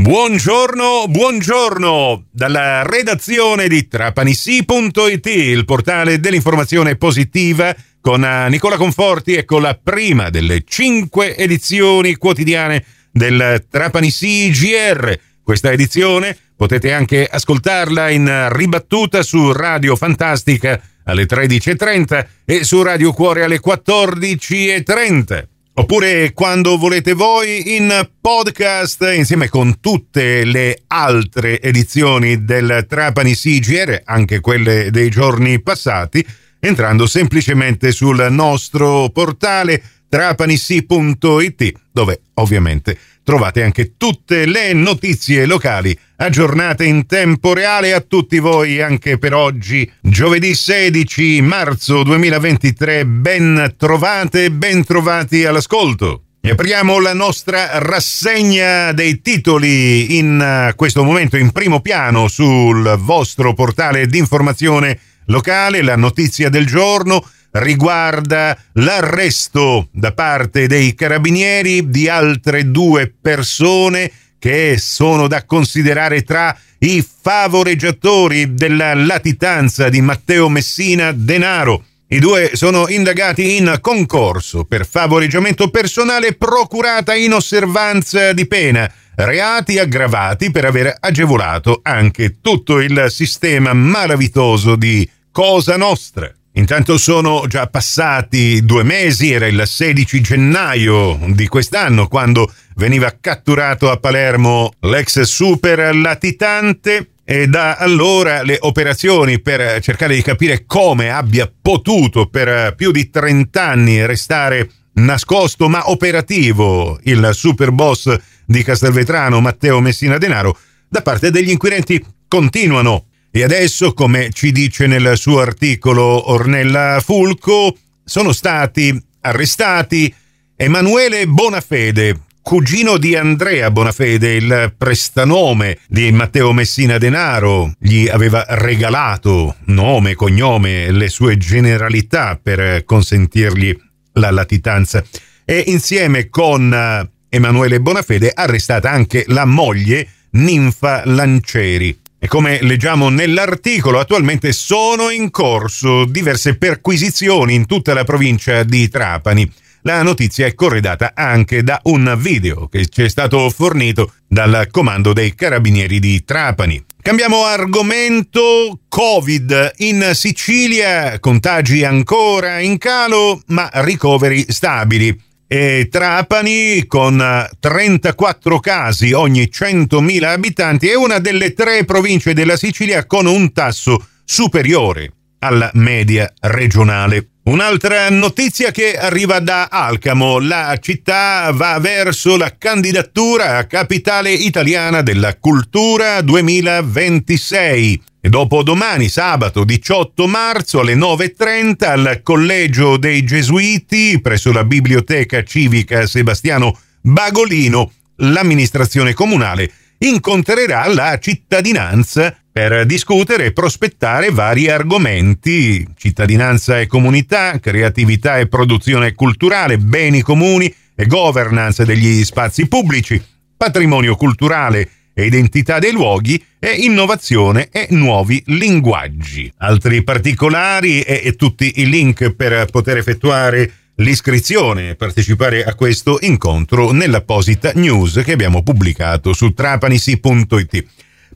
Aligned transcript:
Buongiorno, 0.00 1.08
buongiorno 1.08 2.24
dalla 2.30 2.82
redazione 2.84 3.68
di 3.68 3.86
trapanissi.it, 3.86 5.26
il 5.26 5.66
portale 5.66 6.18
dell'informazione 6.18 6.96
positiva 6.96 7.76
con 8.00 8.26
Nicola 8.48 8.78
Conforti 8.78 9.34
e 9.34 9.44
con 9.44 9.60
la 9.60 9.78
prima 9.80 10.30
delle 10.30 10.64
cinque 10.64 11.36
edizioni 11.36 12.14
quotidiane 12.14 12.82
del 13.12 13.66
Trapanissi 13.68 14.50
GR. 14.50 15.18
Questa 15.42 15.70
edizione 15.70 16.34
potete 16.56 16.94
anche 16.94 17.28
ascoltarla 17.30 18.08
in 18.08 18.48
ribattuta 18.52 19.22
su 19.22 19.52
Radio 19.52 19.96
Fantastica 19.96 20.80
alle 21.04 21.26
13.30 21.26 22.26
e 22.46 22.64
su 22.64 22.82
Radio 22.82 23.12
Cuore 23.12 23.44
alle 23.44 23.60
14.30 23.60 25.59
oppure 25.80 26.34
quando 26.34 26.76
volete 26.76 27.14
voi 27.14 27.74
in 27.74 28.10
podcast 28.20 29.10
insieme 29.14 29.48
con 29.48 29.80
tutte 29.80 30.44
le 30.44 30.82
altre 30.88 31.58
edizioni 31.58 32.44
del 32.44 32.84
Trapani 32.86 33.34
CGR, 33.34 34.02
anche 34.04 34.40
quelle 34.40 34.90
dei 34.90 35.08
giorni 35.08 35.62
passati, 35.62 36.24
entrando 36.58 37.06
semplicemente 37.06 37.92
sul 37.92 38.26
nostro 38.28 39.08
portale 39.08 39.82
trapanissi.it, 40.10 41.72
dove 41.90 42.20
ovviamente 42.34 42.98
trovate 43.22 43.62
anche 43.62 43.94
tutte 43.96 44.44
le 44.44 44.72
notizie 44.72 45.46
locali 45.46 45.96
aggiornate 46.16 46.84
in 46.84 47.06
tempo 47.06 47.54
reale 47.54 47.94
a 47.94 48.00
tutti 48.00 48.40
voi 48.40 48.82
anche 48.82 49.18
per 49.18 49.34
oggi, 49.34 49.90
giovedì 50.00 50.54
16 50.54 51.40
marzo 51.40 52.02
2023. 52.02 53.06
Ben 53.06 53.74
trovate, 53.78 54.50
ben 54.50 54.84
trovati 54.84 55.44
all'ascolto. 55.44 56.24
E 56.42 56.50
apriamo 56.50 56.98
la 56.98 57.12
nostra 57.12 57.78
rassegna 57.78 58.92
dei 58.92 59.20
titoli 59.20 60.18
in 60.18 60.72
questo 60.74 61.04
momento 61.04 61.36
in 61.36 61.52
primo 61.52 61.80
piano 61.80 62.28
sul 62.28 62.96
vostro 62.98 63.54
portale 63.54 64.06
di 64.06 64.18
informazione 64.18 64.98
locale, 65.26 65.82
la 65.82 65.96
notizia 65.96 66.48
del 66.48 66.66
giorno 66.66 67.22
riguarda 67.52 68.56
l'arresto 68.74 69.88
da 69.92 70.12
parte 70.12 70.66
dei 70.66 70.94
carabinieri 70.94 71.88
di 71.88 72.08
altre 72.08 72.70
due 72.70 73.12
persone 73.20 74.10
che 74.38 74.76
sono 74.78 75.28
da 75.28 75.44
considerare 75.44 76.22
tra 76.22 76.56
i 76.78 77.06
favoreggiatori 77.22 78.54
della 78.54 78.94
latitanza 78.94 79.88
di 79.88 80.00
Matteo 80.00 80.48
Messina 80.48 81.12
Denaro. 81.12 81.84
I 82.08 82.18
due 82.18 82.52
sono 82.54 82.88
indagati 82.88 83.56
in 83.56 83.78
concorso 83.80 84.64
per 84.64 84.86
favoreggiamento 84.86 85.68
personale 85.68 86.34
procurata 86.34 87.14
in 87.14 87.34
osservanza 87.34 88.32
di 88.32 88.46
pena, 88.46 88.90
reati 89.16 89.78
aggravati 89.78 90.50
per 90.50 90.64
aver 90.64 90.96
agevolato 90.98 91.80
anche 91.82 92.40
tutto 92.40 92.80
il 92.80 93.06
sistema 93.10 93.74
malavitoso 93.74 94.74
di 94.74 95.08
Cosa 95.30 95.76
Nostra. 95.76 96.32
Intanto 96.54 96.98
sono 96.98 97.44
già 97.46 97.68
passati 97.68 98.64
due 98.64 98.82
mesi, 98.82 99.32
era 99.32 99.46
il 99.46 99.62
16 99.64 100.20
gennaio 100.20 101.18
di 101.28 101.46
quest'anno 101.46 102.08
quando 102.08 102.52
veniva 102.74 103.14
catturato 103.20 103.88
a 103.88 103.98
Palermo 103.98 104.72
l'ex 104.80 105.20
super 105.22 105.94
latitante 105.94 107.10
e 107.24 107.46
da 107.46 107.76
allora 107.76 108.42
le 108.42 108.56
operazioni 108.60 109.40
per 109.40 109.80
cercare 109.80 110.16
di 110.16 110.22
capire 110.22 110.64
come 110.66 111.10
abbia 111.10 111.48
potuto 111.62 112.26
per 112.26 112.74
più 112.74 112.90
di 112.90 113.08
30 113.08 113.62
anni 113.62 114.04
restare 114.04 114.68
nascosto 114.94 115.68
ma 115.68 115.88
operativo 115.90 116.98
il 117.04 117.30
super 117.32 117.70
boss 117.70 118.12
di 118.44 118.64
Castelvetrano 118.64 119.40
Matteo 119.40 119.78
Messina 119.78 120.18
Denaro 120.18 120.58
da 120.88 121.02
parte 121.02 121.30
degli 121.30 121.50
inquirenti 121.50 122.04
continuano 122.26 123.04
e 123.32 123.44
adesso, 123.44 123.92
come 123.92 124.30
ci 124.32 124.50
dice 124.50 124.88
nel 124.88 125.16
suo 125.16 125.40
articolo 125.40 126.30
Ornella 126.30 127.00
Fulco, 127.02 127.76
sono 128.04 128.32
stati 128.32 129.00
arrestati 129.20 130.12
Emanuele 130.56 131.28
Bonafede, 131.28 132.22
cugino 132.42 132.96
di 132.98 133.14
Andrea 133.14 133.70
Bonafede, 133.70 134.34
il 134.34 134.74
prestanome 134.76 135.78
di 135.86 136.10
Matteo 136.10 136.52
Messina 136.52 136.98
Denaro, 136.98 137.72
gli 137.78 138.08
aveva 138.08 138.44
regalato 138.48 139.54
nome, 139.66 140.16
cognome, 140.16 140.90
le 140.90 141.08
sue 141.08 141.36
generalità 141.36 142.36
per 142.42 142.84
consentirgli 142.84 143.76
la 144.14 144.32
latitanza. 144.32 145.04
E 145.44 145.64
insieme 145.68 146.28
con 146.28 147.08
Emanuele 147.28 147.80
Bonafede 147.80 148.32
arrestata 148.34 148.90
anche 148.90 149.22
la 149.28 149.44
moglie 149.44 150.08
Ninfa 150.30 151.02
Lancieri. 151.04 151.96
E 152.22 152.28
come 152.28 152.58
leggiamo 152.60 153.08
nell'articolo, 153.08 153.98
attualmente 153.98 154.52
sono 154.52 155.08
in 155.08 155.30
corso 155.30 156.04
diverse 156.04 156.58
perquisizioni 156.58 157.54
in 157.54 157.64
tutta 157.64 157.94
la 157.94 158.04
provincia 158.04 158.62
di 158.62 158.90
Trapani. 158.90 159.50
La 159.84 160.02
notizia 160.02 160.44
è 160.44 160.54
corredata 160.54 161.12
anche 161.14 161.62
da 161.62 161.80
un 161.84 162.14
video 162.18 162.68
che 162.68 162.86
ci 162.88 163.04
è 163.04 163.08
stato 163.08 163.48
fornito 163.48 164.12
dal 164.26 164.68
comando 164.70 165.14
dei 165.14 165.34
carabinieri 165.34 165.98
di 165.98 166.22
Trapani. 166.22 166.84
Cambiamo 167.00 167.44
argomento. 167.44 168.80
Covid 168.86 169.76
in 169.78 170.10
Sicilia, 170.12 171.18
contagi 171.20 171.84
ancora 171.84 172.58
in 172.58 172.76
calo, 172.76 173.40
ma 173.46 173.70
ricoveri 173.72 174.44
stabili 174.46 175.18
e 175.52 175.88
Trapani 175.90 176.86
con 176.86 177.20
34 177.58 178.60
casi 178.60 179.10
ogni 179.10 179.50
100.000 179.52 180.22
abitanti 180.22 180.86
è 180.86 180.94
una 180.94 181.18
delle 181.18 181.54
tre 181.54 181.84
province 181.84 182.34
della 182.34 182.56
Sicilia 182.56 183.04
con 183.04 183.26
un 183.26 183.52
tasso 183.52 184.06
superiore 184.24 185.12
alla 185.40 185.68
media 185.74 186.32
regionale. 186.38 187.30
Un'altra 187.46 188.08
notizia 188.10 188.70
che 188.70 188.96
arriva 188.96 189.40
da 189.40 189.66
Alcamo, 189.68 190.38
la 190.38 190.78
città 190.80 191.50
va 191.52 191.80
verso 191.80 192.36
la 192.36 192.54
candidatura 192.56 193.56
a 193.56 193.64
capitale 193.64 194.30
italiana 194.30 195.02
della 195.02 195.36
cultura 195.36 196.20
2026. 196.20 198.02
E 198.22 198.28
dopo 198.28 198.62
domani, 198.62 199.08
sabato 199.08 199.64
18 199.64 200.26
marzo 200.26 200.80
alle 200.80 200.94
9.30 200.94 201.84
al 201.88 202.20
Collegio 202.22 202.98
dei 202.98 203.24
Gesuiti 203.24 204.20
presso 204.20 204.52
la 204.52 204.62
Biblioteca 204.62 205.42
Civica 205.42 206.06
Sebastiano 206.06 206.78
Bagolino, 207.00 207.90
l'amministrazione 208.16 209.14
comunale 209.14 209.72
incontrerà 209.96 210.86
la 210.88 211.18
cittadinanza 211.18 212.36
per 212.52 212.84
discutere 212.84 213.46
e 213.46 213.52
prospettare 213.52 214.30
vari 214.30 214.68
argomenti, 214.68 215.86
cittadinanza 215.96 216.78
e 216.78 216.86
comunità, 216.86 217.58
creatività 217.58 218.38
e 218.38 218.48
produzione 218.48 219.14
culturale, 219.14 219.78
beni 219.78 220.20
comuni 220.20 220.72
e 220.94 221.06
governance 221.06 221.86
degli 221.86 222.22
spazi 222.22 222.68
pubblici, 222.68 223.22
patrimonio 223.56 224.14
culturale 224.14 224.88
e 225.12 225.26
identità 225.26 225.78
dei 225.78 225.92
luoghi 225.92 226.42
e 226.58 226.70
innovazione 226.70 227.68
e 227.70 227.88
nuovi 227.90 228.42
linguaggi. 228.46 229.52
Altri 229.58 230.02
particolari 230.02 231.02
e, 231.02 231.34
tutti 231.36 231.72
i 231.76 231.88
link 231.88 232.30
per 232.32 232.66
poter 232.66 232.98
effettuare 232.98 233.72
l'iscrizione 233.96 234.90
e 234.90 234.94
partecipare 234.94 235.64
a 235.64 235.74
questo 235.74 236.18
incontro 236.20 236.92
nell'apposita 236.92 237.72
news 237.74 238.22
che 238.24 238.32
abbiamo 238.32 238.62
pubblicato 238.62 239.32
su 239.32 239.52
trapanisi.it. 239.52 240.84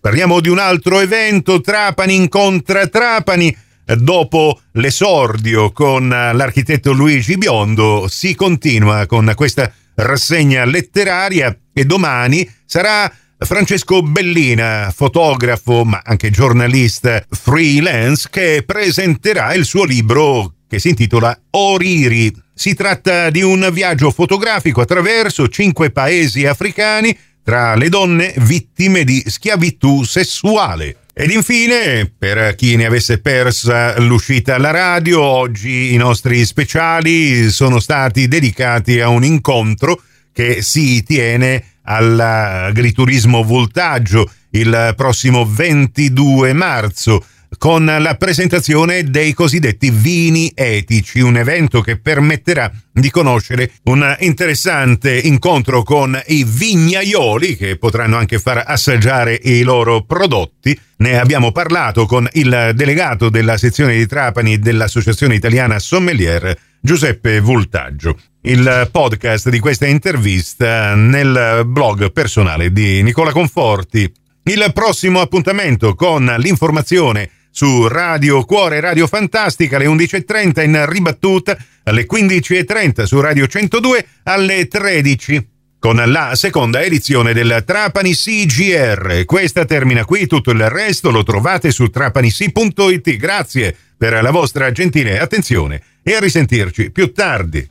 Parliamo 0.01 0.41
di 0.41 0.49
un 0.49 0.59
altro 0.59 1.01
evento, 1.01 1.61
Trapani 1.61 2.15
incontra 2.15 2.87
Trapani. 2.87 3.57
Dopo 3.87 4.61
l'esordio 4.73 5.71
con 5.71 6.09
l'architetto 6.09 6.93
Luigi 6.93 7.37
Biondo 7.37 8.07
si 8.09 8.35
continua 8.35 9.05
con 9.05 9.31
questa 9.35 9.71
rassegna 9.97 10.65
letteraria 10.65 11.55
e 11.71 11.85
domani 11.85 12.51
sarà 12.65 13.13
Francesco 13.39 14.03
Bellina, 14.03 14.93
fotografo 14.95 15.85
ma 15.85 16.01
anche 16.05 16.31
giornalista 16.31 17.25
freelance, 17.29 18.29
che 18.31 18.63
presenterà 18.65 19.55
il 19.55 19.65
suo 19.65 19.85
libro 19.85 20.55
che 20.69 20.79
si 20.79 20.91
intitola 20.91 21.39
Oriri. 21.51 22.33
Si 22.55 22.75
tratta 22.75 23.31
di 23.31 23.43
un 23.43 23.69
viaggio 23.73 24.11
fotografico 24.11 24.81
attraverso 24.81 25.49
cinque 25.49 25.91
paesi 25.91 26.47
africani 26.47 27.17
tra 27.43 27.75
le 27.75 27.89
donne 27.89 28.33
vittime 28.39 29.05
di 29.05 29.23
schiavitù 29.27 30.05
sessuale. 30.05 30.97
Ed 31.13 31.31
infine, 31.31 32.11
per 32.17 32.55
chi 32.55 32.75
ne 32.77 32.87
avesse 32.87 33.19
persa 33.21 34.01
l'uscita 34.01 34.55
alla 34.55 34.71
radio, 34.71 35.21
oggi 35.21 35.93
i 35.93 35.97
nostri 35.97 36.45
speciali 36.45 37.51
sono 37.51 37.79
stati 37.79 38.27
dedicati 38.27 39.01
a 39.01 39.09
un 39.09 39.25
incontro 39.25 40.01
che 40.33 40.63
si 40.63 41.05
tiene 41.05 41.74
all'agriturismo 41.85 43.43
voltaggio 43.43 44.31
il 44.51 44.93
prossimo 44.97 45.45
22 45.45 46.53
marzo. 46.53 47.25
Con 47.59 47.85
la 47.85 48.15
presentazione 48.17 49.05
dei 49.05 49.33
cosiddetti 49.33 49.91
vini 49.91 50.53
etici, 50.55 51.21
un 51.21 51.37
evento 51.37 51.81
che 51.81 51.99
permetterà 51.99 52.71
di 52.93 53.11
conoscere 53.11 53.73
un 53.85 54.17
interessante 54.21 55.19
incontro 55.19 55.83
con 55.83 56.21
i 56.27 56.45
vignaioli 56.45 57.57
che 57.57 57.77
potranno 57.77 58.17
anche 58.17 58.39
far 58.39 58.63
assaggiare 58.67 59.39
i 59.43 59.63
loro 59.63 60.03
prodotti. 60.05 60.79
Ne 60.99 61.19
abbiamo 61.19 61.53
parlato 61.53 62.07
con 62.07 62.29
il 62.33 62.73
delegato 62.75 63.29
della 63.29 63.57
sezione 63.57 63.97
di 63.97 64.07
Trapani 64.07 64.59
dell'Associazione 64.59 65.35
Italiana 65.35 65.79
Sommelier, 65.79 66.57
Giuseppe 66.81 67.41
Vultaggio. 67.41 68.17
Il 68.43 68.89
podcast 68.93 69.49
di 69.49 69.59
questa 69.59 69.87
intervista 69.87 70.95
nel 70.95 71.63
blog 71.67 72.13
personale 72.13 72.73
di 72.73 73.03
Nicola 73.03 73.33
Conforti. 73.33 74.11
Il 74.47 74.71
prossimo 74.75 75.23
appuntamento 75.23 75.95
con 75.95 76.33
l'informazione 76.39 77.31
su 77.57 77.87
Radio 77.87 78.45
Cuore 78.45 78.81
Radio 78.81 79.07
Fantastica 79.07 79.77
alle 79.77 79.87
11.30 79.87 80.65
in 80.65 80.85
ribattuta 80.89 81.57
alle 81.85 82.05
15.30 82.05 83.05
su 83.05 83.21
Radio 83.21 83.47
102 83.47 84.07
alle 84.25 84.67
13 84.67 85.49
con 85.79 86.03
la 86.05 86.35
seconda 86.35 86.83
edizione 86.83 87.33
del 87.33 87.63
Trapani 87.65 88.13
CGR. 88.13 89.25
Questa 89.25 89.65
termina 89.67 90.05
qui, 90.05 90.27
tutto 90.27 90.51
il 90.51 90.69
resto 90.69 91.13
lo 91.13 91.23
trovate 91.23 91.71
su 91.71 91.91
trapanisi.it. 91.91 93.17
Grazie 93.17 93.77
per 93.97 94.21
la 94.21 94.31
vostra 94.33 94.73
gentile 94.73 95.21
attenzione 95.21 95.81
e 96.03 96.15
a 96.15 96.19
risentirci 96.19 96.91
più 96.91 97.13
tardi. 97.13 97.71